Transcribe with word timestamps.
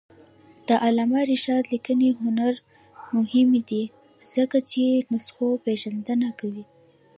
د 0.67 0.69
علامه 0.85 1.21
رشاد 1.31 1.63
لیکنی 1.73 2.09
هنر 2.21 2.53
مهم 3.15 3.49
دی 3.69 3.83
ځکه 4.33 4.57
چې 4.69 4.83
نسخوپېژندنه 5.11 6.29
کوي. 6.39 6.65